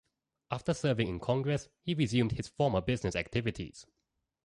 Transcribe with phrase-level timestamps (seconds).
[0.49, 3.85] After serving in Congress, he resumed his former business activities.